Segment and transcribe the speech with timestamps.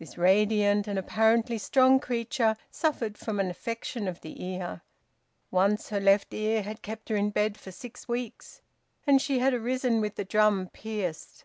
[0.00, 4.82] This radiant and apparently strong creature suffered from an affection of the ear.
[5.52, 8.60] Once her left ear had kept her in bed for six weeks,
[9.06, 11.44] and she had arisen with the drum pierced.